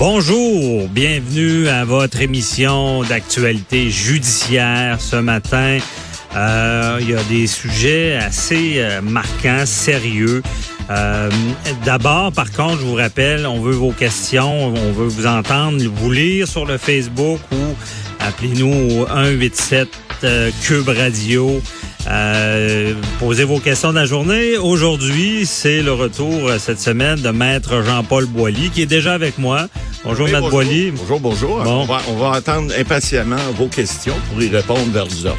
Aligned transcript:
Bonjour, 0.00 0.88
bienvenue 0.88 1.68
à 1.68 1.84
votre 1.84 2.22
émission 2.22 3.02
d'actualité 3.02 3.90
judiciaire 3.90 4.98
ce 4.98 5.16
matin. 5.16 5.76
Euh, 6.34 6.96
il 7.02 7.10
y 7.10 7.14
a 7.14 7.22
des 7.24 7.46
sujets 7.46 8.16
assez 8.16 8.76
euh, 8.78 9.02
marquants, 9.02 9.66
sérieux. 9.66 10.42
Euh, 10.88 11.28
D'abord, 11.84 12.32
par 12.32 12.50
contre, 12.50 12.78
je 12.78 12.86
vous 12.86 12.94
rappelle, 12.94 13.46
on 13.46 13.60
veut 13.60 13.74
vos 13.74 13.92
questions, 13.92 14.68
on 14.68 14.92
veut 14.92 15.06
vous 15.06 15.26
entendre, 15.26 15.78
vous 15.86 16.10
lire 16.10 16.48
sur 16.48 16.64
le 16.64 16.78
Facebook 16.78 17.38
ou 17.52 17.76
appelez-nous 18.20 19.02
au 19.02 19.06
187 19.06 19.88
euh, 20.24 20.50
Cube 20.62 20.88
Radio. 20.88 21.60
Euh, 22.08 22.94
posez 23.18 23.44
vos 23.44 23.58
questions 23.58 23.90
de 23.90 23.96
la 23.96 24.06
journée. 24.06 24.56
Aujourd'hui, 24.56 25.44
c'est 25.44 25.82
le 25.82 25.92
retour 25.92 26.50
cette 26.58 26.80
semaine 26.80 27.20
de 27.20 27.28
Maître 27.28 27.82
Jean-Paul 27.82 28.24
Boilly, 28.24 28.70
qui 28.70 28.80
est 28.80 28.86
déjà 28.86 29.12
avec 29.12 29.36
moi. 29.36 29.68
Bonjour, 30.02 30.24
Oui, 30.26 30.32
Maître 30.32 30.44
bonjour. 30.44 30.62
Boilly. 30.62 30.90
Bonjour, 30.92 31.20
bonjour. 31.20 31.62
Bon. 31.62 31.82
On, 31.82 31.84
va, 31.84 32.00
on 32.08 32.14
va 32.16 32.32
attendre 32.32 32.72
impatiemment 32.78 33.36
vos 33.56 33.66
questions 33.68 34.14
pour 34.30 34.42
y 34.42 34.48
répondre 34.48 34.90
vers 34.92 35.06
10h30. 35.06 35.34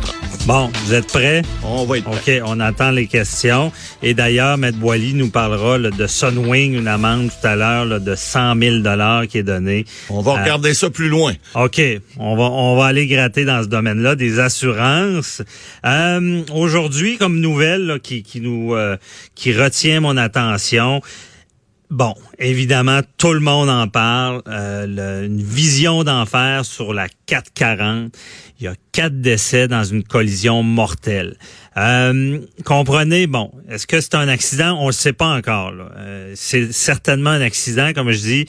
Bon, 0.45 0.72
vous 0.86 0.94
êtes 0.94 1.08
prêts? 1.08 1.42
On 1.64 1.86
va 1.86 1.98
être 1.98 2.09
prêts. 2.09 2.42
OK, 2.42 2.48
on 2.48 2.59
attend 2.59 2.92
les 2.92 3.08
questions. 3.08 3.72
Et 4.03 4.14
d'ailleurs, 4.14 4.58
Maître 4.59 4.78
Boilly 4.78 5.14
nous 5.16 5.30
parlera 5.30 5.78
là, 5.80 5.90
de 5.90 6.06
Sunwing, 6.08 6.73
une 6.78 6.88
amende 6.88 7.30
tout 7.30 7.48
à 7.48 7.56
l'heure 7.56 8.00
de 8.00 8.16
100 8.16 8.56
000 8.59 8.76
qui 9.28 9.38
est 9.40 9.44
donnée. 9.44 9.86
On 10.09 10.22
va 10.22 10.42
regarder 10.42 10.73
ça 10.75 10.90
plus 10.92 11.09
loin. 11.09 11.34
OK, 11.56 11.81
on 12.18 12.36
va 12.36 12.44
on 12.44 12.75
va 12.75 12.86
aller 12.86 13.08
gratter 13.08 13.46
dans 13.46 13.64
ce 13.64 13.68
domaine-là 13.68 14.16
des 14.16 14.40
assurances. 14.40 15.42
Euh, 15.86 16.42
Aujourd'hui, 16.53 17.18
comme 17.18 17.40
nouvelle 17.40 17.86
là, 17.86 18.00
qui 18.00 18.22
qui 18.23 18.42
nous 18.42 18.73
euh, 18.75 18.98
qui 19.36 19.53
retient 19.53 20.02
mon 20.02 20.18
attention. 20.18 21.02
Bon, 21.92 22.14
évidemment, 22.39 23.02
tout 23.17 23.34
le 23.34 23.42
monde 23.42 23.70
en 23.70 23.86
parle. 23.89 24.42
euh, 24.47 25.25
une 25.25 25.42
vision 25.42 26.06
d'enfer 26.06 26.64
sur 26.64 26.94
la 26.94 27.09
440. 27.25 28.17
Il 28.59 28.64
y 28.64 28.67
a 28.70 28.75
quatre 28.94 29.20
décès 29.20 29.67
dans 29.67 29.84
une 29.84 30.02
collision 30.02 30.64
mortelle. 30.64 31.36
Euh, 31.75 32.39
comprenez, 32.64 33.28
bon, 33.28 33.52
est-ce 33.69 33.88
que 33.88 34.00
c'est 34.00 34.16
un 34.16 34.30
accident? 34.30 34.78
On 34.80 34.88
le 34.88 34.94
sait 34.94 35.12
pas 35.12 35.36
encore. 35.36 35.73
Euh, 35.97 36.31
c'est 36.34 36.72
certainement 36.72 37.31
un 37.31 37.42
accident, 37.42 37.92
comme 37.94 38.09
je 38.12 38.19
dis. 38.22 38.45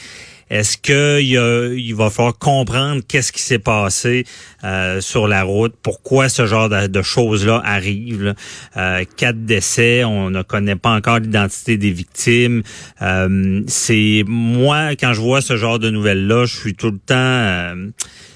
Est-ce 0.52 0.76
que 0.76 1.18
il, 1.22 1.94
va 1.94 2.10
falloir 2.10 2.36
comprendre 2.36 3.00
qu'est-ce 3.08 3.32
qui 3.32 3.40
s'est 3.40 3.58
passé 3.58 4.26
euh, 4.64 5.00
sur 5.00 5.26
la 5.26 5.44
route, 5.44 5.74
pourquoi 5.82 6.28
ce 6.28 6.44
genre 6.44 6.68
de, 6.68 6.88
de 6.88 7.00
choses-là 7.00 7.62
arrivent? 7.64 8.22
là? 8.22 8.34
Euh, 8.76 9.04
quatre 9.16 9.46
décès, 9.46 10.04
on 10.04 10.28
ne 10.28 10.42
connaît 10.42 10.76
pas 10.76 10.90
encore 10.90 11.20
l'identité 11.20 11.78
des 11.78 11.90
victimes. 11.90 12.62
Euh, 13.00 13.62
c'est 13.66 14.24
moi 14.26 14.90
quand 14.90 15.14
je 15.14 15.22
vois 15.22 15.40
ce 15.40 15.56
genre 15.56 15.78
de 15.78 15.88
nouvelles-là, 15.88 16.44
je 16.44 16.54
suis 16.54 16.74
tout 16.74 16.90
le 16.90 16.98
temps, 16.98 17.14
euh, 17.16 17.88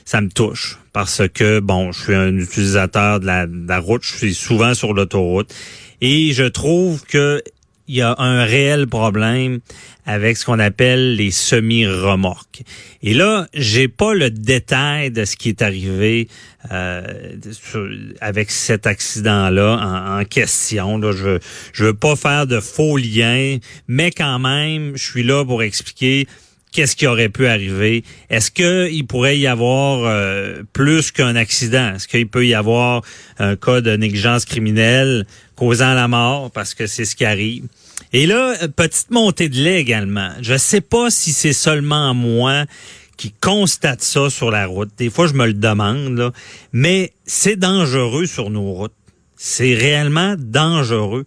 ça 0.07 0.23
me 0.23 0.31
touche 0.31 0.79
parce 0.95 1.21
que 1.35 1.61
bon, 1.61 1.93
je 1.93 2.03
suis 2.03 2.15
un 2.15 2.35
utilisateur 2.35 3.21
de 3.21 3.27
la, 3.27 3.47
de 3.47 3.69
la 3.69 3.79
route, 3.79 4.03
je 4.03 4.17
suis 4.17 4.35
souvent 4.35 4.73
sur 4.73 4.95
l'autoroute 4.95 5.55
et 6.01 6.33
je 6.33 6.45
trouve 6.45 7.05
que 7.05 7.43
il 7.89 7.97
y 7.97 8.03
a 8.03 8.15
un 8.19 8.45
réel 8.45 8.87
problème 8.87 9.61
avec 10.07 10.37
ce 10.37 10.45
qu'on 10.47 10.61
appelle 10.61 11.17
les 11.17 11.31
semi-remorques. 11.31 12.63
Et 13.03 13.13
là, 13.13 13.49
j'ai 13.53 13.89
pas 13.89 14.15
le 14.15 14.31
détail 14.31 15.11
de 15.11 15.25
ce 15.25 15.37
qui 15.37 15.49
est 15.49 15.63
arrivé 15.63 16.29
euh, 16.73 17.37
avec 18.21 18.51
cet 18.51 18.87
accident-là 18.87 19.79
en, 19.83 20.21
en 20.21 20.25
question. 20.25 21.01
Je 21.13 21.39
je 21.73 21.85
veux 21.85 21.95
pas 21.95 22.17
faire 22.17 22.47
de 22.47 22.61
faux 22.61 22.97
liens, 22.97 23.59
mais 23.89 24.11
quand 24.11 24.39
même, 24.39 24.97
je 24.97 25.03
suis 25.03 25.23
là 25.23 25.45
pour 25.45 25.63
expliquer 25.63 26.27
qu'est-ce 26.77 26.95
qui 26.95 27.07
aurait 27.07 27.31
pu 27.31 27.47
arriver? 27.47 28.05
Est-ce 28.29 28.51
qu'il 28.51 29.07
pourrait 29.07 29.39
y 29.39 29.47
avoir 29.47 30.05
euh, 30.05 30.63
plus 30.75 31.11
qu'un 31.11 31.35
accident? 31.35 31.95
Est-ce 31.95 32.07
qu'il 32.07 32.29
peut 32.29 32.47
y 32.47 32.53
avoir 32.53 33.01
un 33.39 33.57
cas 33.57 33.81
de 33.81 33.97
négligence 33.97 34.45
criminelle 34.45 35.27
causant 35.55 35.95
la 35.95 36.07
mort? 36.07 36.51
Parce 36.51 36.75
que 36.75 36.87
c'est 36.87 37.07
ce 37.07 37.17
qui 37.17 37.25
arrive? 37.25 37.65
Et 38.13 38.27
là, 38.27 38.57
euh, 38.63 38.69
petite 38.69 39.11
montée 39.11 39.49
de 39.49 39.57
lait 39.57 39.81
également. 39.81 40.29
Je 40.43 40.59
sais 40.59 40.83
pas 40.83 41.11
si 41.11 41.33
c'est 41.33 41.55
seulement 41.55 42.13
moi 42.13 42.67
qui 43.17 43.33
constate 43.33 44.03
ça 44.03 44.29
sur 44.29 44.51
la 44.51 44.67
route. 44.67 44.91
Des 44.99 45.09
fois, 45.09 45.29
je 45.29 45.33
me 45.33 45.47
le 45.47 45.55
demande, 45.55 46.19
là. 46.19 46.33
mais 46.75 47.15
c'est 47.25 47.57
dangereux 47.57 48.27
sur 48.27 48.51
nos 48.51 48.71
routes. 48.75 48.93
C'est 49.39 49.73
réellement 49.73 50.35
dangereux. 50.39 51.25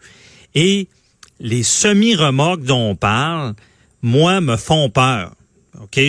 Et 0.54 0.88
les 1.40 1.64
semi-remorques 1.64 2.62
dont 2.62 2.92
on 2.92 2.96
parle, 2.96 3.56
moi, 4.04 4.42
me 4.42 4.58
font 4.58 4.92
peur. 4.92 5.34
OK, 5.80 6.00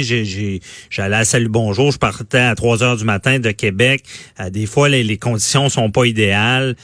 j'allais 0.90 1.16
à 1.16 1.24
Salut 1.24 1.48
Bonjour, 1.48 1.92
je 1.92 1.98
partais 1.98 2.38
à 2.38 2.54
3 2.54 2.82
heures 2.82 2.96
du 2.96 3.04
matin 3.04 3.38
de 3.38 3.50
Québec. 3.50 4.04
Euh, 4.40 4.50
des 4.50 4.66
fois, 4.66 4.88
les, 4.88 5.04
les 5.04 5.18
conditions 5.18 5.68
sont 5.68 5.90
pas 5.90 6.06
idéales. 6.06 6.76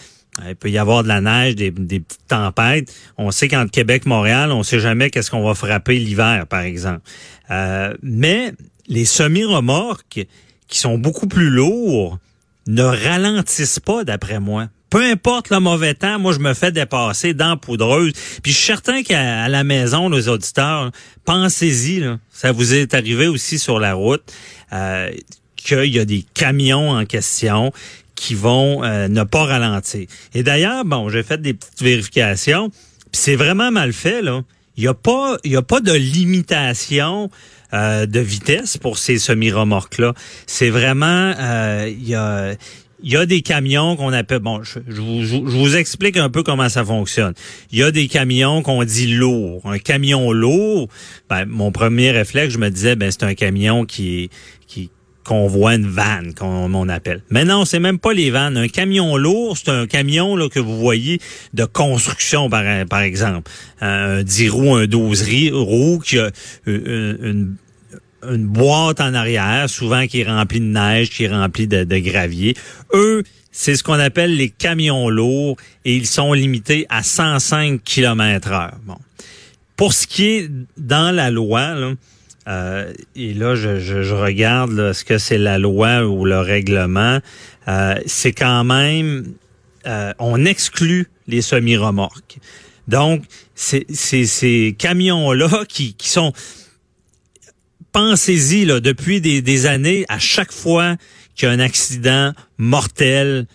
Euh, 0.43 0.51
Il 0.51 0.57
peut 0.57 0.71
y 0.71 0.79
avoir 0.79 1.03
de 1.03 1.09
la 1.09 1.21
neige, 1.21 1.57
des, 1.57 1.71
petites 1.71 2.27
tempêtes. 2.29 2.95
On 3.17 3.31
sait 3.31 3.49
qu'entre 3.49 3.71
Québec 3.71 4.07
Montréal, 4.07 4.53
on 4.53 4.63
sait 4.63 4.81
jamais 4.81 5.11
qu'est-ce 5.11 5.31
qu'on 5.31 5.45
va 5.45 5.55
frapper 5.55 5.99
l'hiver, 5.99 6.47
par 6.47 6.61
exemple. 6.61 7.01
Euh, 7.51 7.95
mais 8.03 8.53
les 8.89 9.05
semi-remorques, 9.05 10.27
qui 10.69 10.79
sont 10.79 10.99
beaucoup 10.99 11.29
plus 11.29 11.49
lourds, 11.49 12.19
ne 12.67 12.83
ralentissent 12.83 13.81
pas, 13.81 14.05
d'après 14.05 14.41
moi. 14.41 14.69
Peu 14.97 15.05
importe 15.05 15.51
le 15.51 15.61
mauvais 15.61 15.93
temps, 15.93 16.19
moi, 16.19 16.33
je 16.33 16.39
me 16.39 16.55
fais 16.55 16.73
dépasser 16.73 17.35
dans 17.35 17.51
la 17.51 17.57
poudreuse. 17.57 18.15
Puis 18.43 18.53
je 18.53 18.57
suis 18.57 18.67
certain 18.67 19.03
qu'à 19.03 19.47
la 19.47 19.63
maison, 19.63 20.09
les 20.09 20.27
auditeurs, 20.27 20.91
pensez-y, 21.27 22.03
ça 22.31 22.51
vous 22.51 22.73
est 22.73 22.95
arrivé 22.95 23.27
aussi 23.27 23.59
sur 23.59 23.79
la 23.79 23.93
route, 23.93 24.23
euh, 24.73 25.11
qu'il 25.55 25.95
y 25.95 25.99
a 25.99 26.07
des 26.07 26.25
camions 26.33 26.93
en 26.93 27.05
question 27.05 27.73
qui 28.15 28.35
vont 28.35 28.85
euh, 28.85 29.07
ne 29.09 29.23
pas 29.23 29.45
ralentir. 29.45 30.07
Et 30.33 30.43
d'ailleurs, 30.43 30.87
bon, 30.87 31.11
j'ai 31.11 31.23
fait 31.23 31.43
des 31.43 31.53
petites 31.53 31.83
vérifications, 31.83 32.71
puis 32.71 33.11
c'est 33.13 33.37
vraiment 33.37 33.71
mal 33.71 33.93
fait, 33.93 34.23
là. 34.23 34.45
Il 34.79 34.83
n'y 34.83 34.89
a 34.89 34.95
pas, 34.95 35.37
y 35.45 35.57
a 35.57 35.63
pas 35.63 35.81
de 35.81 35.93
limitation 35.93 37.31
euh, 37.73 38.07
de 38.07 38.21
vitesse 38.21 38.77
pour 38.77 38.97
ces 38.97 39.19
semi-remorques-là. 39.19 40.15
C'est 40.47 40.71
vraiment, 40.71 41.35
euh, 41.39 41.87
il 41.91 42.09
y 42.09 42.15
a, 42.15 42.55
il 43.03 43.13
y 43.13 43.17
a 43.17 43.27
des 43.27 43.43
camions 43.43 43.97
qu'on 43.97 44.13
appelle, 44.13 44.39
bon, 44.39 44.63
je, 44.63 44.79
vous, 45.01 45.77
explique 45.77 46.17
un 46.17 46.31
peu 46.31 46.43
comment 46.43 46.69
ça 46.69 46.85
fonctionne. 46.85 47.35
Il 47.71 47.79
y 47.79 47.83
a 47.83 47.91
des 47.91 48.09
camions 48.09 48.63
qu'on 48.63 48.83
dit 48.85 49.07
lourds. 49.07 49.63
Un 49.65 49.79
camion 49.79 50.33
lourd, 50.33 50.89
ben, 51.29 51.45
mon 51.45 51.73
premier 51.73 52.11
réflexe, 52.11 52.55
je 52.55 52.59
me 52.59 52.71
disais, 52.71 52.97
ben, 52.97 53.11
c'est 53.11 53.25
un 53.25 53.35
camion 53.35 53.85
qui, 53.85 54.31
qui, 54.67 54.91
qu'on 55.25 55.47
voit 55.47 55.75
une 55.75 55.87
vanne, 55.89 56.35
qu'on 56.35 56.73
on 56.73 56.89
appelle. 56.89 57.23
Mais 57.31 57.45
non, 57.45 57.65
c'est 57.65 57.81
même 57.81 57.99
pas 57.99 58.13
les 58.13 58.31
vannes. 58.31 58.57
Un 58.57 58.69
camion 58.69 59.17
lourd, 59.17 59.59
c'est 59.59 59.71
un 59.71 59.87
camion 59.87 60.37
là, 60.37 60.49
que 60.49 60.61
vous 60.61 60.79
voyez 60.79 61.21
de 61.53 61.65
construction, 61.65 62.49
par, 62.49 62.63
par 62.89 63.01
exemple. 63.01 63.51
Un 63.81 64.23
10 64.23 64.49
roues, 64.49 64.75
un 64.75 64.87
12 64.87 65.23
ri- 65.23 65.51
roues 65.53 65.99
qui 65.99 66.19
a 66.19 66.31
une, 66.67 67.19
une 67.23 67.57
une 68.31 68.47
boîte 68.47 69.01
en 69.01 69.15
arrière, 69.15 69.69
souvent 69.69 70.07
qui 70.07 70.21
est 70.21 70.25
remplie 70.25 70.61
de 70.61 70.67
neige, 70.67 71.11
qui 71.11 71.25
est 71.25 71.29
remplie 71.29 71.67
de, 71.67 71.99
gravier. 71.99 72.55
Eux, 72.95 73.23
c'est 73.53 73.75
ce 73.75 73.83
qu'on 73.83 73.99
appelle 73.99 74.37
les 74.37 74.51
camions 74.51 75.09
lourds 75.09 75.57
et 75.85 75.97
ils 75.97 76.07
sont 76.07 76.33
limités 76.33 76.87
à 76.89 77.03
105 77.03 77.83
km 77.83 78.53
heure. 78.53 78.77
Bon. 78.85 78.97
Pour 79.77 79.93
ce 79.93 80.07
qui 80.07 80.27
est 80.27 80.51
dans 80.77 81.15
la 81.15 81.31
loi, 81.31 81.75
là, 81.75 81.93
euh, 82.49 82.93
et 83.17 83.35
là, 83.35 83.55
je, 83.57 84.15
regarde 84.15 84.73
là, 84.73 84.95
ce 84.95 85.05
que 85.05 85.19
c'est 85.19 85.39
la 85.39 85.59
loi 85.59 86.07
ou 86.07 86.25
le 86.25 86.39
règlement, 86.39 87.19
euh, 87.69 87.95
c'est 88.07 88.33
quand 88.33 88.65
même, 88.65 89.33
euh, 89.87 90.13
on 90.19 90.45
exclut 90.45 91.09
les 91.27 91.43
semi-remorques. 91.43 92.39
Donc, 92.89 93.25
c'est 93.57 93.87
ces 93.91 94.77
camions-là 94.79 95.65
qui 95.69 95.95
sont 96.03 96.33
pensez-y, 97.97 98.67
là, 98.67 98.79
depuis 98.81 99.23
des, 99.23 99.67
années, 99.67 100.05
à 100.11 100.19
chaque 100.19 100.53
fois 100.53 100.97
qu'il 101.35 101.49
y 101.49 101.51
a 101.51 101.55
un 101.55 101.61
accident 101.61 102.35
mortel 102.59 103.47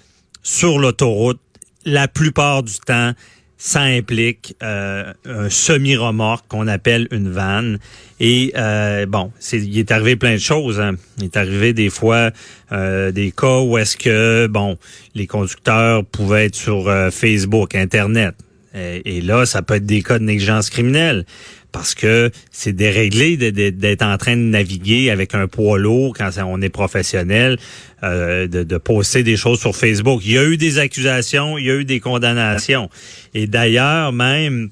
sur 0.42 0.80
l'autoroute, 0.80 1.40
la 1.86 2.08
plupart 2.08 2.64
du 2.64 2.74
temps, 2.80 3.14
ça 3.60 3.82
implique 3.82 4.56
euh, 4.64 5.14
un 5.26 5.48
semi-remorque 5.52 6.48
qu'on 6.48 6.68
appelle 6.68 7.08
une 7.12 7.30
vanne. 7.30 7.78
Et 8.20 8.52
euh, 8.58 9.06
bon, 9.06 9.32
c'est, 9.38 9.60
il 9.60 9.78
est 9.78 9.92
arrivé 9.92 10.16
plein 10.16 10.34
de 10.34 10.40
choses. 10.40 10.80
Hein. 10.80 10.96
Il 11.20 11.26
est 11.26 11.38
arrivé 11.38 11.74
des 11.74 11.92
fois 11.92 12.32
euh, 12.72 13.12
des 13.12 13.32
cas 13.32 13.60
où 13.60 13.78
est-ce 13.78 13.96
que 13.96 14.48
bon, 14.48 14.80
les 15.14 15.28
conducteurs 15.28 16.04
pouvaient 16.04 16.46
être 16.46 16.56
sur 16.56 16.92
Facebook, 17.12 17.76
Internet. 17.76 18.34
Et, 18.74 19.22
là, 19.22 19.46
ça 19.46 19.62
peut 19.62 19.76
être 19.76 19.86
des 19.86 20.02
cas 20.02 20.18
de 20.18 20.24
négligence 20.24 20.70
criminelle 20.70 21.26
parce 21.74 21.94
que 21.94 22.32
c'est 22.52 22.74
déréglé 22.74 23.38
d'être 23.38 24.02
en 24.02 24.18
train 24.18 24.36
de 24.36 24.42
naviguer 24.42 25.10
avec 25.10 25.36
un 25.36 25.48
poids 25.48 25.78
lourd 25.78 26.14
quand 26.18 26.30
on 26.46 26.62
est 26.62 26.70
professionnel, 26.70 27.58
euh, 28.04 28.48
de, 28.48 28.64
de, 28.64 28.78
poster 28.78 29.24
des 29.24 29.38
choses 29.38 29.60
sur 29.60 29.76
Facebook. 29.76 30.22
Il 30.26 30.32
y 30.32 30.38
a 30.38 30.44
eu 30.44 30.58
des 30.58 30.80
accusations, 30.80 31.58
il 31.58 31.66
y 31.66 31.72
a 31.72 31.76
eu 31.76 31.86
des 31.86 32.00
condamnations. 32.00 32.90
Et 33.34 33.48
d'ailleurs, 33.48 34.12
même 34.12 34.70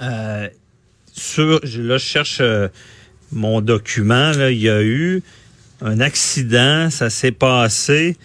euh, 0.00 0.48
sur, 1.12 1.60
là, 1.62 1.98
je 1.98 1.98
cherche 1.98 2.38
euh, 2.40 2.68
mon 3.32 3.60
document, 3.60 4.32
là, 4.32 4.50
il 4.50 4.60
y 4.60 4.68
a 4.68 4.82
eu 4.82 5.22
un 5.80 6.00
accident, 6.00 6.90
ça 6.90 7.10
s'est 7.10 7.32
passé. 7.32 8.16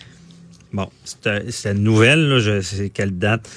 Bon, 0.72 0.90
c'est 1.04 1.72
une 1.72 1.84
nouvelle, 1.84 2.30
là, 2.30 2.40
je 2.40 2.62
sais 2.62 2.90
quelle 2.90 3.18
date. 3.18 3.50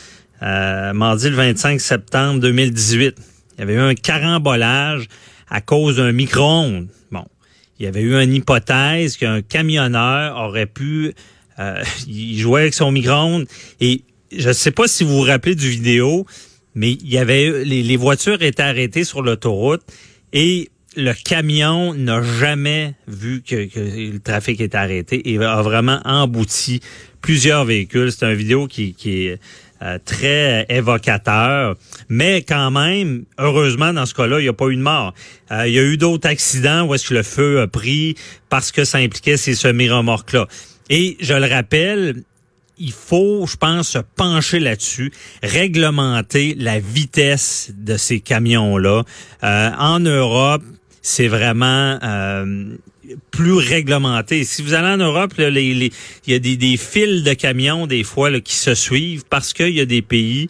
Euh, 0.43 0.93
mardi 0.93 1.29
le 1.29 1.37
25 1.37 1.81
septembre 1.81 2.41
2018. 2.41 3.15
Il 3.55 3.61
y 3.61 3.63
avait 3.63 3.75
eu 3.75 3.79
un 3.79 3.95
carambolage 3.95 5.07
à 5.49 5.61
cause 5.61 5.97
d'un 5.97 6.11
micro-ondes. 6.11 6.89
Bon, 7.13 7.25
il 7.79 7.85
y 7.85 7.89
avait 7.89 8.01
eu 8.01 8.15
une 8.15 8.35
hypothèse 8.35 9.17
qu'un 9.17 9.43
camionneur 9.43 10.37
aurait 10.37 10.67
pu 10.67 11.13
euh, 11.59 11.85
il 12.09 12.39
jouait 12.39 12.63
avec 12.63 12.75
son 12.75 12.91
micro-ondes 12.91 13.47
et 13.81 14.03
je 14.37 14.49
ne 14.49 14.53
sais 14.53 14.73
pas 14.73 14.89
si 14.89 15.05
vous 15.05 15.19
vous 15.19 15.23
rappelez 15.23 15.55
du 15.55 15.69
vidéo, 15.69 16.27
mais 16.75 16.93
il 16.93 17.09
y 17.09 17.19
avait 17.19 17.65
les, 17.65 17.97
voitures 17.97 18.43
étaient 18.43 18.63
arrêtées 18.63 19.05
sur 19.05 19.23
l'autoroute 19.23 19.83
et 20.33 20.71
le 20.97 21.13
camion 21.13 21.95
n'a 21.95 22.23
jamais 22.23 22.95
vu 23.07 23.43
que, 23.43 23.55
le 23.55 24.19
trafic 24.19 24.61
était 24.61 24.77
arrêté 24.77 25.31
et 25.31 25.39
a 25.39 25.63
vraiment 25.63 26.01
embouti 26.05 26.81
plusieurs 27.21 27.65
véhicules. 27.65 28.11
C'est 28.11 28.27
une 28.27 28.35
vidéo 28.35 28.67
qui, 28.67 28.95
qui 28.95 29.27
est 29.27 29.41
euh, 29.83 29.99
très 30.05 30.65
évocateur. 30.69 31.75
Mais 32.09 32.43
quand 32.43 32.71
même, 32.71 33.25
heureusement, 33.39 33.93
dans 33.93 34.07
ce 34.07 34.15
cas-là, 34.15 34.39
il 34.39 34.45
n'y 34.45 34.49
a 34.49 34.53
pas 34.53 34.69
eu 34.69 34.77
de 34.77 34.83
mort. 34.83 35.13
Euh, 35.51 35.67
il 35.67 35.75
y 35.75 35.79
a 35.79 35.83
eu 35.83 35.97
d'autres 35.97 36.29
accidents 36.29 36.83
où 36.83 36.95
est-ce 36.95 37.09
que 37.09 37.15
le 37.15 37.25
feu 37.25 37.61
a 37.63 37.67
pris 37.67 38.15
parce 38.49 38.71
que 38.71 38.85
ça 38.85 38.99
impliquait 38.99 39.37
ces 39.37 39.55
semi-remorques-là. 39.55 40.47
Et 40.89 41.17
je 41.21 41.35
le 41.35 41.47
rappelle, 41.47 42.23
il 42.79 42.93
faut, 42.93 43.45
je 43.47 43.57
pense, 43.57 43.89
se 43.89 43.99
pencher 43.99 44.61
là-dessus, 44.61 45.13
réglementer 45.43 46.55
la 46.59 46.79
vitesse 46.79 47.73
de 47.77 47.97
ces 47.97 48.21
camions-là. 48.21 49.03
Euh, 49.43 49.71
en 49.79 49.99
Europe, 49.99 50.63
c'est 51.03 51.29
vraiment 51.29 51.99
plus 53.31 53.55
réglementé. 53.55 54.45
Si 54.45 54.63
vous 54.63 54.75
allez 54.75 54.89
en 54.89 54.97
Europe, 54.99 55.35
il 55.39 55.91
y 56.27 56.35
a 56.35 56.39
des, 56.39 56.57
des, 56.57 56.77
fils 56.77 57.23
de 57.23 57.35
camions 57.35 57.87
des 57.87 58.05
fois 58.05 58.31
là, 58.31 58.41
qui 58.41 58.55
se 58.55 58.75
suivent 58.75 59.25
parce 59.29 59.53
qu'il 59.53 59.71
y 59.71 59.81
a 59.81 59.87
des 59.87 60.03
pays, 60.03 60.49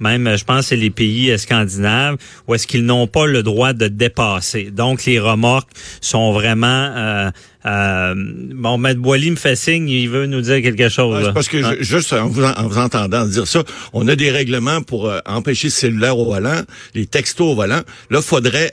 même 0.00 0.36
je 0.36 0.44
pense 0.44 0.66
c'est 0.66 0.76
les 0.76 0.90
pays 0.90 1.36
scandinaves, 1.38 2.16
où 2.46 2.54
est-ce 2.54 2.66
qu'ils 2.66 2.84
n'ont 2.84 3.06
pas 3.06 3.26
le 3.26 3.42
droit 3.42 3.72
de 3.72 3.88
dépasser. 3.88 4.70
Donc 4.70 5.04
les 5.04 5.18
remorques 5.18 5.70
sont 6.00 6.32
vraiment 6.32 6.66
euh, 6.66 7.30
euh, 7.66 8.14
bon, 8.16 8.78
Maître 8.78 9.00
Boily 9.00 9.32
me 9.32 9.36
fait 9.36 9.56
signe, 9.56 9.88
il 9.88 10.08
veut 10.08 10.26
nous 10.26 10.40
dire 10.40 10.62
quelque 10.62 10.88
chose. 10.88 11.32
parce 11.34 11.48
que 11.48 11.82
juste 11.82 12.12
en 12.12 12.28
vous, 12.28 12.44
en 12.44 12.68
vous, 12.68 12.78
entendant 12.78 13.26
dire 13.26 13.46
ça, 13.46 13.64
on 13.92 14.06
a 14.08 14.14
des 14.14 14.30
règlements 14.30 14.82
pour 14.82 15.08
euh, 15.08 15.18
empêcher 15.26 15.66
le 15.66 15.72
cellulaire 15.72 16.16
au 16.18 16.26
volant, 16.26 16.62
les 16.94 17.06
textos 17.06 17.52
au 17.52 17.54
volant. 17.56 17.80
Là, 18.10 18.22
faudrait 18.22 18.70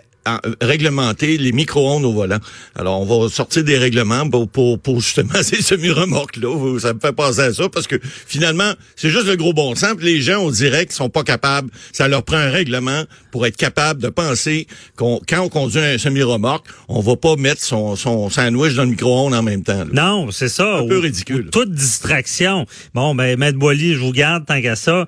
réglementer 0.61 1.37
les 1.37 1.51
micro-ondes 1.51 2.05
au 2.05 2.13
volant. 2.13 2.39
Alors, 2.75 3.01
on 3.01 3.23
va 3.23 3.29
sortir 3.29 3.63
des 3.63 3.77
règlements 3.77 4.29
pour, 4.29 4.47
pour, 4.47 4.79
pour 4.79 5.01
justement 5.01 5.29
ces 5.41 5.61
semi-remorques-là. 5.61 6.79
Ça 6.79 6.93
me 6.93 6.99
fait 6.99 7.13
penser 7.13 7.41
à 7.41 7.53
ça 7.53 7.69
parce 7.69 7.87
que 7.87 7.99
finalement, 8.01 8.73
c'est 8.95 9.09
juste 9.09 9.27
le 9.27 9.35
gros 9.35 9.53
bon 9.53 9.75
sens. 9.75 9.95
les 10.01 10.21
gens, 10.21 10.39
on 10.39 10.51
dirait 10.51 10.85
qu'ils 10.85 10.95
sont 10.95 11.09
pas 11.09 11.23
capables. 11.23 11.69
Ça 11.91 12.07
leur 12.07 12.23
prend 12.23 12.37
un 12.37 12.49
règlement 12.49 13.03
pour 13.31 13.45
être 13.45 13.57
capable 13.57 14.01
de 14.01 14.09
penser 14.09 14.67
qu'on 14.95 15.19
quand 15.27 15.41
on 15.41 15.49
conduit 15.49 15.79
un 15.79 15.97
semi-remorque, 15.97 16.65
on 16.87 17.01
va 17.01 17.15
pas 17.15 17.35
mettre 17.35 17.61
son, 17.61 17.95
son 17.95 18.29
sandwich 18.29 18.73
dans 18.75 18.83
le 18.83 18.89
micro-ondes 18.89 19.33
en 19.33 19.43
même 19.43 19.63
temps. 19.63 19.85
Non, 19.91 20.31
c'est 20.31 20.49
ça. 20.49 20.77
Un 20.77 20.87
peu 20.87 20.99
ridicule. 20.99 21.49
toute 21.51 21.71
distraction. 21.71 22.65
Bon, 22.93 23.15
ben, 23.15 23.37
Maître 23.37 23.57
Boily, 23.57 23.93
je 23.93 23.99
vous 23.99 24.11
garde 24.11 24.45
tant 24.45 24.61
qu'à 24.61 24.75
ça. 24.75 25.05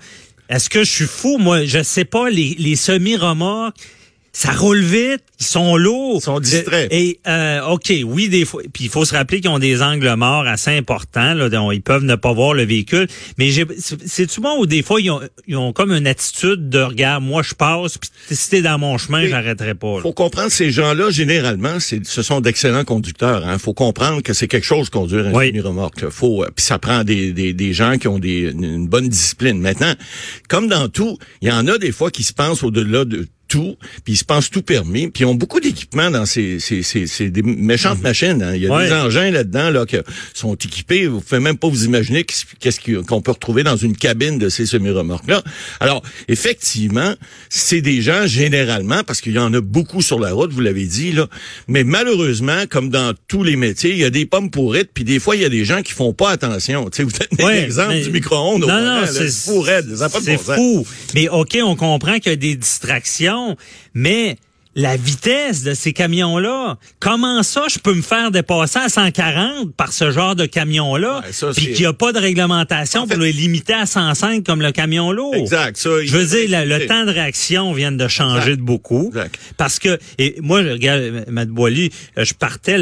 Est-ce 0.49 0.69
que 0.69 0.83
je 0.83 0.91
suis 0.91 1.07
fou? 1.07 1.37
Moi, 1.37 1.65
je 1.65 1.83
sais 1.83 2.05
pas, 2.05 2.29
les, 2.29 2.55
les 2.57 2.75
semi-remorques, 2.75 3.75
ça 4.37 4.51
roule 4.51 4.81
vite, 4.83 5.23
ils 5.39 5.47
sont 5.47 5.77
lourds. 5.77 6.19
Ils 6.19 6.25
sont 6.25 6.39
distraits. 6.39 6.93
Et 6.93 7.19
euh, 7.27 7.59
OK, 7.69 7.91
oui, 8.05 8.29
des 8.29 8.45
fois. 8.45 8.61
Puis 8.71 8.83
il 8.83 8.89
faut 8.91 9.03
se 9.03 9.15
rappeler 9.15 9.41
qu'ils 9.41 9.49
ont 9.49 9.57
des 9.57 9.81
angles 9.81 10.13
morts 10.13 10.45
assez 10.45 10.69
importants. 10.69 11.33
Là, 11.33 11.49
dont 11.49 11.71
ils 11.71 11.81
peuvent 11.81 12.03
ne 12.03 12.13
pas 12.13 12.33
voir 12.33 12.53
le 12.53 12.63
véhicule. 12.63 13.07
Mais 13.39 13.49
c'est 13.79 14.29
souvent 14.29 14.59
où 14.59 14.67
des 14.67 14.83
fois, 14.83 15.01
ils 15.01 15.09
ont, 15.09 15.21
ils 15.47 15.57
ont 15.57 15.73
comme 15.73 15.91
une 15.91 16.05
attitude 16.05 16.69
de 16.69 16.77
regarde, 16.77 17.23
moi 17.23 17.41
je 17.41 17.55
passe, 17.55 17.97
puis 17.97 18.11
si 18.29 18.51
t'es 18.51 18.61
dans 18.61 18.77
mon 18.77 18.99
chemin, 18.99 19.25
j'arrêterai 19.25 19.73
pas. 19.73 19.95
Il 19.95 20.01
faut 20.01 20.13
comprendre, 20.13 20.51
ces 20.51 20.69
gens-là, 20.69 21.09
généralement, 21.09 21.79
ce 21.79 22.21
sont 22.21 22.39
d'excellents 22.39 22.85
conducteurs. 22.85 23.41
Il 23.43 23.49
hein. 23.49 23.57
faut 23.57 23.73
comprendre 23.73 24.21
que 24.21 24.33
c'est 24.33 24.47
quelque 24.47 24.67
chose 24.67 24.91
conduire 24.91 25.25
un 25.25 25.33
oui. 25.33 25.59
remorque 25.59 26.09
Faut, 26.09 26.43
euh, 26.43 26.49
puis 26.55 26.63
ça 26.63 26.77
prend 26.77 27.03
des, 27.03 27.33
des, 27.33 27.53
des 27.53 27.73
gens 27.73 27.97
qui 27.97 28.07
ont 28.07 28.19
des, 28.19 28.51
une 28.51 28.87
bonne 28.87 29.09
discipline. 29.09 29.59
Maintenant, 29.59 29.93
comme 30.47 30.67
dans 30.67 30.89
tout, 30.89 31.17
il 31.41 31.49
y 31.49 31.51
en 31.51 31.67
a 31.67 31.79
des 31.79 31.91
fois 31.91 32.11
qui 32.11 32.21
se 32.21 32.33
pensent 32.33 32.61
au-delà 32.61 33.03
de 33.03 33.27
tout, 33.47 33.75
puis 34.03 34.13
ils 34.13 34.17
se 34.17 34.25
pensent 34.25 34.49
tout 34.49 34.61
permis, 34.61 35.07
puis 35.07 35.23
ils 35.23 35.25
ont 35.25 35.35
beaucoup 35.35 35.59
d'équipements 35.59 36.11
dans 36.11 36.25
ces, 36.25 36.59
ces, 36.59 36.83
ces, 36.83 37.29
des 37.29 37.41
méchantes 37.41 37.97
mhm. 37.97 38.03
machines. 38.03 38.43
Hein. 38.43 38.55
Il 38.55 38.63
y 38.63 38.67
a 38.67 38.85
des 38.85 38.93
engins 38.93 39.31
là-dedans 39.31 39.69
là 39.69 39.85
qui 39.85 39.97
sont 40.33 40.55
équipés. 40.55 41.07
Vous 41.07 41.21
pouvez 41.21 41.39
même 41.39 41.57
pas 41.57 41.67
vous 41.67 41.85
imaginer 41.85 42.23
qu'est-ce 42.23 43.01
qu'on 43.01 43.21
peut 43.21 43.31
retrouver 43.31 43.63
dans 43.63 43.77
une 43.77 43.95
cabine 43.95 44.37
de 44.37 44.49
ces 44.49 44.65
semi-remorques-là. 44.65 45.43
Alors, 45.79 46.01
effectivement, 46.27 47.13
c'est 47.49 47.81
des 47.81 48.01
gens 48.01 48.27
généralement, 48.27 49.03
parce 49.03 49.21
qu'il 49.21 49.33
y 49.33 49.39
en 49.39 49.53
a 49.53 49.61
beaucoup 49.61 50.01
sur 50.01 50.19
la 50.19 50.33
route, 50.33 50.51
vous 50.51 50.61
l'avez 50.61 50.85
dit 50.85 51.11
là, 51.11 51.27
mais 51.67 51.83
malheureusement, 51.83 52.63
comme 52.69 52.89
dans 52.89 53.13
tous 53.27 53.43
les 53.43 53.55
métiers, 53.55 53.91
il 53.91 53.97
y 53.97 54.03
a 54.03 54.09
des 54.09 54.25
pommes 54.25 54.51
pourrites, 54.51 54.89
puis 54.93 55.03
des 55.03 55.19
fois 55.19 55.35
il 55.35 55.41
y 55.41 55.45
a 55.45 55.49
des 55.49 55.65
gens 55.65 55.81
qui 55.81 55.93
font 55.93 56.13
pas 56.13 56.31
attention. 56.31 56.89
Tu 56.89 56.97
sais, 56.97 57.03
vous 57.03 57.11
donnez 57.37 57.61
l'exemple 57.61 57.99
du 57.99 58.11
micro-ondes. 58.11 58.61
Non, 58.61 58.81
non, 58.81 59.05
c'est 59.07 60.37
fou. 60.37 60.85
Mais 61.13 61.29
ok, 61.29 61.57
on 61.63 61.75
comprend 61.75 62.19
qu'il 62.19 62.31
y 62.31 62.33
a 62.33 62.37
des 62.37 62.55
distractions 62.55 63.36
mais 63.93 64.37
la 64.77 64.95
vitesse 64.95 65.63
de 65.63 65.73
ces 65.73 65.91
camions-là. 65.91 66.77
Comment 66.99 67.41
ça, 67.41 67.63
je 67.67 67.79
peux 67.79 67.95
me 67.95 68.03
faire 68.03 68.29
dépasser 68.29 68.77
à 68.77 68.89
140 68.89 69.73
par 69.75 69.91
ce 69.91 70.11
genre 70.11 70.35
de 70.35 70.45
camion-là, 70.45 71.23
puis 71.55 71.73
qu'il 71.73 71.79
n'y 71.79 71.85
a 71.87 71.93
pas 71.93 72.13
de 72.13 72.19
réglementation 72.19 73.07
pour 73.07 73.17
les 73.17 73.31
limiter 73.31 73.73
à 73.73 73.87
105 73.87 74.45
comme 74.45 74.61
le 74.61 74.71
camion 74.71 75.11
lourd? 75.11 75.33
Exact. 75.33 75.77
Ça, 75.77 75.89
je 76.05 76.15
veux 76.15 76.25
dire, 76.25 76.63
le, 76.63 76.85
temps 76.85 77.05
de 77.05 77.11
réaction 77.11 77.73
vient 77.73 77.91
de 77.91 78.07
changer 78.07 78.55
de 78.55 78.61
beaucoup. 78.61 79.07
Exact. 79.07 79.39
Parce 79.57 79.79
que, 79.79 79.97
et 80.19 80.35
moi, 80.41 80.61
je 80.63 80.69
regarde, 80.69 81.25
Mme 81.27 81.49
Boily, 81.49 81.89
je 82.15 82.33
partais 82.35 82.77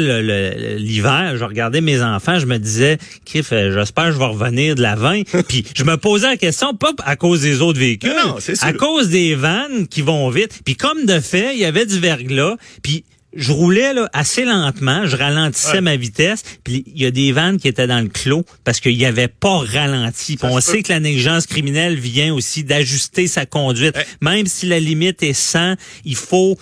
l'hiver, 0.76 1.38
je 1.38 1.44
regardais 1.44 1.80
mes 1.80 2.02
enfants, 2.02 2.38
je 2.38 2.46
me 2.46 2.58
disais, 2.58 2.98
Kif, 3.24 3.52
euh, 3.52 3.72
j'espère 3.72 4.08
que 4.08 4.12
je 4.12 4.18
vais 4.18 4.26
revenir 4.26 4.74
de 4.74 4.82
la 4.82 4.96
20. 4.96 5.22
puis 5.48 5.64
je 5.74 5.84
me 5.84 5.96
posais 5.96 6.28
la 6.28 6.36
question, 6.36 6.74
pas 6.74 6.92
à 7.06 7.16
cause 7.16 7.40
des 7.40 7.62
autres 7.62 7.78
véhicules, 7.78 8.12
non, 8.22 8.36
à 8.60 8.72
cause 8.74 9.08
des 9.08 9.34
vannes 9.34 9.88
qui 9.88 10.02
vont 10.02 10.28
vite. 10.28 10.60
Puis 10.62 10.76
comme 10.76 11.06
de 11.06 11.20
fait, 11.20 11.54
il 11.54 11.60
y 11.60 11.64
avait 11.64 11.85
du 11.86 11.98
verglas, 12.00 12.56
puis 12.82 13.04
je 13.36 13.52
roulais 13.52 13.92
là, 13.92 14.08
assez 14.12 14.44
lentement, 14.44 15.06
je 15.06 15.16
ralentissais 15.16 15.80
ma 15.82 15.96
vitesse, 15.96 16.42
puis 16.64 16.84
il 16.86 17.02
y 17.02 17.06
a 17.06 17.10
des 17.10 17.32
vannes 17.32 17.58
qui 17.58 17.68
étaient 17.68 17.86
dans 17.86 18.00
le 18.00 18.08
clos 18.08 18.44
parce 18.64 18.80
qu'il 18.80 18.96
n'y 18.96 19.04
avait 19.04 19.28
pas 19.28 19.58
ralenti. 19.58 20.38
on 20.42 20.60
sait 20.60 20.82
que 20.82 20.92
la 20.92 21.00
négligence 21.00 21.46
criminelle 21.46 21.96
vient 21.96 22.32
aussi 22.32 22.64
d'ajuster 22.64 23.26
sa 23.26 23.44
conduite. 23.44 23.94
Même 24.22 24.46
si 24.46 24.66
la 24.66 24.80
limite 24.80 25.22
est 25.22 25.34
100, 25.34 25.74
il 26.04 26.16
faut 26.16 26.56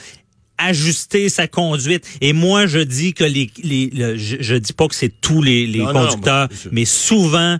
ajuster 0.59 1.29
sa 1.29 1.47
conduite. 1.47 2.05
Et 2.21 2.33
moi, 2.33 2.67
je 2.67 2.81
dis 2.81 3.15
que 3.15 3.25
les, 3.25 3.51
les 3.63 3.91
je, 4.17 4.55
dis 4.57 4.73
pas 4.73 4.89
que 4.89 4.95
c'est 4.95 5.13
tous 5.21 5.43
les, 5.43 5.79
conducteurs, 5.79 6.49
mais 6.73 6.85
souvent 6.85 7.59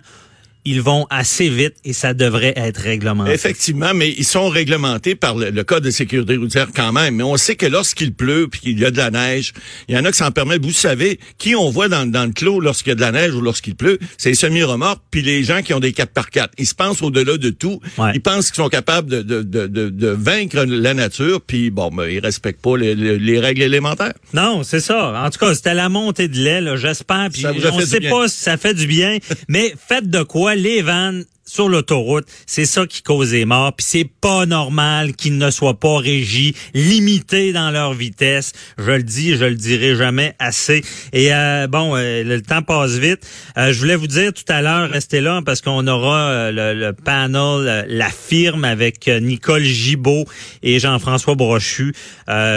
ils 0.65 0.81
vont 0.81 1.05
assez 1.11 1.47
vite 1.47 1.75
et 1.85 1.93
ça 1.93 2.15
devrait 2.15 2.53
être 2.55 2.81
réglementé. 2.81 3.31
Effectivement, 3.31 3.93
mais 3.93 4.09
ils 4.17 4.25
sont 4.25 4.49
réglementés 4.49 5.13
par 5.13 5.35
le, 5.35 5.63
code 5.63 5.83
de 5.83 5.91
sécurité 5.91 6.37
routière 6.37 6.69
quand 6.75 6.91
même. 6.91 7.15
Mais 7.15 7.23
on 7.23 7.37
sait 7.37 7.55
que 7.55 7.67
lorsqu'il 7.67 8.13
pleut 8.13 8.47
puis 8.49 8.59
qu'il 8.59 8.79
y 8.79 8.85
a 8.85 8.91
de 8.91 8.97
la 8.97 9.11
neige, 9.11 9.53
il 9.87 9.95
y 9.95 9.97
en 9.97 10.03
a 10.05 10.11
qui 10.11 10.17
s'en 10.17 10.31
permettent. 10.31 10.65
Vous 10.65 10.71
savez, 10.71 11.19
qui 11.37 11.55
on 11.55 11.69
voit 11.69 11.87
dans, 11.87 12.09
dans 12.09 12.25
le 12.25 12.31
clos 12.31 12.59
lorsqu'il 12.59 12.89
y 12.89 12.91
a 12.93 12.95
de 12.95 13.01
la 13.01 13.11
neige 13.11 13.35
ou 13.35 13.41
lorsqu'il 13.41 13.75
pleut, 13.75 13.99
c'est 14.17 14.29
les 14.29 14.35
semi-remorques 14.35 15.03
puis 15.11 15.21
les 15.21 15.43
gens 15.43 15.61
qui 15.61 15.73
ont 15.73 15.79
des 15.79 15.93
4 15.93 16.11
par 16.11 16.31
4 16.31 16.53
Ils 16.57 16.65
se 16.65 16.73
pensent 16.73 17.03
au-delà 17.03 17.37
de 17.37 17.51
tout. 17.51 17.79
Ils 18.13 18.21
pensent 18.21 18.47
qu'ils 18.47 18.63
sont 18.63 18.69
capables 18.69 19.09
de, 19.09 19.21
de, 19.21 19.43
de, 19.43 19.67
de, 19.67 20.07
vaincre 20.07 20.63
la 20.63 20.93
nature 20.95 21.41
puis 21.41 21.69
bon, 21.69 21.89
ben, 21.89 22.07
ils 22.09 22.19
respectent 22.19 22.61
pas 22.61 22.75
les, 22.75 22.95
les, 22.95 23.39
règles 23.39 23.61
élémentaires. 23.61 24.13
Non, 24.33 24.63
c'est 24.63 24.79
ça. 24.79 25.23
En 25.23 25.29
tout 25.29 25.37
cas, 25.39 25.53
c'était 25.53 25.73
la 25.73 25.89
montée 25.89 26.27
de 26.27 26.37
lait, 26.37 26.77
j'espère. 26.77 27.29
Puis 27.31 27.45
on 27.45 27.77
ne 27.77 27.85
sait 27.85 27.99
pas 27.99 28.27
si 28.27 28.39
ça 28.39 28.57
fait 28.57 28.73
du 28.73 28.87
bien, 28.87 29.19
mais 29.47 29.73
faites 29.87 30.09
de 30.09 30.23
quoi 30.23 30.54
les 30.55 30.81
vannes 30.81 31.25
sur 31.47 31.69
l'autoroute, 31.69 32.25
c'est 32.47 32.65
ça 32.65 32.87
qui 32.87 33.03
cause 33.03 33.31
les 33.31 33.45
morts, 33.45 33.73
puis 33.75 33.85
c'est 33.87 34.09
pas 34.19 34.47
normal 34.47 35.15
qu'ils 35.15 35.37
ne 35.37 35.51
soient 35.51 35.79
pas 35.79 35.97
régis, 35.97 36.53
limités 36.73 37.53
dans 37.53 37.69
leur 37.69 37.93
vitesse. 37.93 38.51
Je 38.79 38.91
le 38.91 39.03
dis, 39.03 39.35
je 39.35 39.45
le 39.45 39.55
dirai 39.55 39.95
jamais 39.95 40.33
assez. 40.39 40.81
Et 41.13 41.33
euh, 41.33 41.67
bon, 41.67 41.95
euh, 41.95 42.23
le, 42.23 42.41
temps 42.41 42.63
passe 42.63 42.93
vite. 42.97 43.27
Euh, 43.57 43.71
je 43.71 43.79
voulais 43.79 43.95
vous 43.95 44.07
dire 44.07 44.33
tout 44.33 44.43
à 44.47 44.61
l'heure, 44.63 44.89
restez 44.89 45.21
là 45.21 45.41
parce 45.45 45.61
qu'on 45.61 45.87
aura 45.87 46.51
le, 46.51 46.91
panel, 46.91 47.85
la 47.87 48.09
firme 48.09 48.65
avec 48.65 49.07
Nicole 49.07 49.63
Gibault 49.63 50.25
et 50.63 50.79
Jean-François 50.79 51.35
Brochu, 51.35 51.93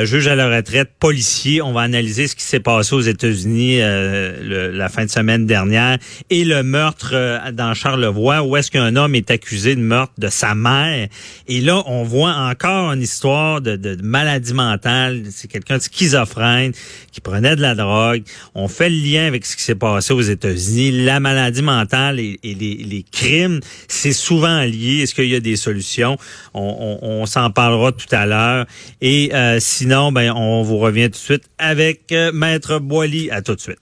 juge 0.03 0.27
à 0.29 0.35
la 0.35 0.49
retraite, 0.49 0.93
policier. 0.99 1.61
On 1.61 1.73
va 1.73 1.83
analyser 1.83 2.27
ce 2.27 2.35
qui 2.35 2.43
s'est 2.43 2.61
passé 2.61 2.95
aux 2.95 3.01
États-Unis 3.01 3.81
la 3.81 4.89
fin 4.89 5.05
de 5.05 5.11
semaine 5.11 5.47
dernière 5.47 5.99
et 6.31 6.45
le 6.45 6.63
meurtre 6.63 7.51
dans 7.53 7.75
Charlevoix, 7.75 8.43
où 8.43 8.57
est-ce 8.57 8.71
qu'un 8.79 8.97
homme 8.97 9.15
est 9.15 9.31
accusé 9.31 9.75
de 9.75 9.81
meurtre 9.81 10.13
de 10.19 10.29
sa 10.29 10.55
mère. 10.55 11.09
Et 11.49 11.61
là, 11.61 11.83
on 11.87 12.05
voit 12.05 12.33
encore 12.33 12.93
une 12.93 13.03
histoire 13.03 13.61
de, 13.61 13.77
de 13.77 14.01
maladie 14.03 14.55
mentale. 14.55 15.25
C'est 15.31 15.49
quelqu'un 15.49 15.79
de 15.79 15.83
schizophrène 15.83 16.73
qui 17.13 17.21
prenait 17.21 17.57
de 17.57 17.63
la 17.63 17.75
drogue. 17.75 18.23
On 18.55 18.69
fait 18.69 18.91
le 18.91 18.97
lien 18.97 19.27
avec 19.27 19.45
ce 19.45 19.57
qui 19.57 19.63
s'est 19.63 19.75
passé 19.75 20.13
aux 20.13 20.21
États-Unis. 20.21 21.05
La 21.05 21.21
maladie 21.21 21.63
mentale 21.63 22.21
et, 22.21 22.39
les, 22.43 23.05
crimes, 23.11 23.61
c'est 23.89 24.13
souvent 24.13 24.61
lié. 24.63 25.03
Est-ce 25.03 25.15
qu'il 25.15 25.29
y 25.29 25.35
a 25.35 25.41
des 25.41 25.57
solutions? 25.57 26.17
On, 26.55 27.27
s'en 27.27 27.51
parlera 27.51 27.93
tout 27.93 28.13
à 28.13 28.27
l'heure. 28.27 28.67
Et 29.01 29.31
euh, 29.35 29.59
sinon, 29.61 30.13
ben, 30.13 30.33
on 30.33 30.63
vous 30.63 30.79
revient 30.79 31.07
tout 31.07 31.11
de 31.11 31.17
suite 31.17 31.45
avec 31.59 32.13
euh, 32.13 32.33
Maître 32.33 32.79
Boily. 32.79 33.31
À 33.31 33.43
tout 33.43 33.55
de 33.55 33.61
suite. 33.61 33.79